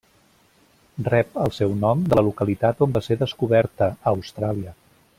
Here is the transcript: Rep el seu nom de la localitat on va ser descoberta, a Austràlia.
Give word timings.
Rep 1.07 1.37
el 1.43 1.53
seu 1.57 1.75
nom 1.83 2.01
de 2.13 2.19
la 2.21 2.25
localitat 2.31 2.81
on 2.87 2.99
va 2.99 3.05
ser 3.11 3.21
descoberta, 3.23 3.95
a 4.01 4.19
Austràlia. 4.19 4.79